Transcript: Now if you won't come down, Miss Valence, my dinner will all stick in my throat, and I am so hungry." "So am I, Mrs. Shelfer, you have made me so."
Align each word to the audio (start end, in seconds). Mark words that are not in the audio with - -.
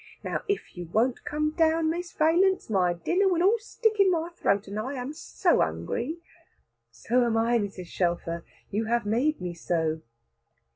Now 0.23 0.41
if 0.47 0.75
you 0.75 0.85
won't 0.91 1.23
come 1.25 1.51
down, 1.51 1.91
Miss 1.91 2.11
Valence, 2.11 2.71
my 2.71 2.93
dinner 2.93 3.27
will 3.27 3.43
all 3.43 3.59
stick 3.59 3.99
in 3.99 4.09
my 4.09 4.29
throat, 4.29 4.67
and 4.67 4.79
I 4.79 4.95
am 4.95 5.13
so 5.13 5.59
hungry." 5.59 6.17
"So 6.89 7.23
am 7.23 7.37
I, 7.37 7.59
Mrs. 7.59 7.85
Shelfer, 7.85 8.43
you 8.71 8.85
have 8.85 9.05
made 9.05 9.39
me 9.39 9.53
so." 9.53 10.01